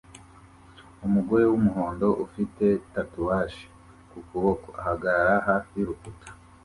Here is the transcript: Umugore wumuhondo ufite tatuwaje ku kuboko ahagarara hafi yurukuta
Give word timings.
Umugore 1.05 1.43
wumuhondo 1.51 2.07
ufite 2.25 2.65
tatuwaje 2.93 3.63
ku 4.09 4.17
kuboko 4.27 4.67
ahagarara 4.81 5.35
hafi 5.47 5.71
yurukuta 5.79 6.27